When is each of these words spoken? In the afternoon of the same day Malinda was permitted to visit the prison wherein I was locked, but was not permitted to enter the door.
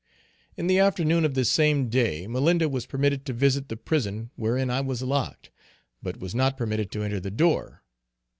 In 0.57 0.65
the 0.65 0.79
afternoon 0.79 1.25
of 1.25 1.35
the 1.35 1.45
same 1.45 1.87
day 1.87 2.25
Malinda 2.25 2.67
was 2.67 2.87
permitted 2.87 3.23
to 3.27 3.33
visit 3.33 3.69
the 3.69 3.77
prison 3.77 4.31
wherein 4.35 4.71
I 4.71 4.81
was 4.81 5.03
locked, 5.03 5.51
but 6.01 6.17
was 6.17 6.33
not 6.33 6.57
permitted 6.57 6.89
to 6.93 7.03
enter 7.03 7.19
the 7.19 7.29
door. 7.29 7.83